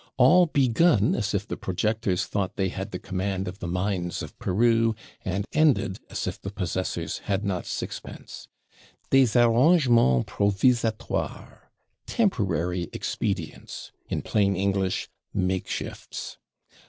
'All 0.17 0.47
begun 0.47 1.13
as 1.13 1.35
if 1.35 1.47
the 1.47 1.55
projectors 1.55 2.25
thought 2.25 2.55
they 2.55 2.69
had 2.69 2.89
the 2.89 2.97
command 2.97 3.47
of 3.47 3.59
the 3.59 3.67
mines 3.67 4.23
of 4.23 4.35
Peru, 4.39 4.95
and 5.23 5.45
ended 5.53 5.99
as 6.09 6.25
if 6.25 6.41
the 6.41 6.49
possessors 6.49 7.19
had 7.29 7.45
not 7.45 7.67
sixpence; 7.67 8.47
DES 9.11 9.35
ARRANGEMENS 9.35 10.23
PROVISATOIRES, 10.25 11.59
temporary 12.07 12.89
expedients; 12.91 13.91
in 14.09 14.23
plain 14.23 14.55
English, 14.55 15.07
MAKE 15.35 15.67
SHIFTS. 15.67 16.39